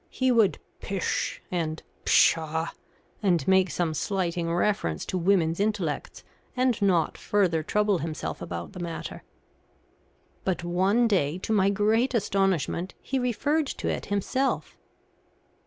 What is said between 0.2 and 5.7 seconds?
would "Pish!" and "Pshaw!" and make some slighting reference to women's